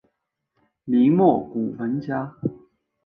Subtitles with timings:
[0.85, 2.35] 明末古文家。